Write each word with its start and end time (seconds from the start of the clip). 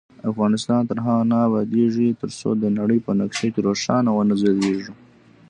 افغانستان 0.31 0.81
تر 0.89 0.97
هغو 1.05 1.29
نه 1.31 1.37
ابادیږي، 1.47 2.09
ترڅو 2.21 2.49
د 2.57 2.63
نړۍ 2.79 2.99
په 3.05 3.11
نقشه 3.19 3.47
کې 3.53 3.61
روښانه 3.67 4.09
ونه 4.13 4.35
ځلیږو. 4.41 4.93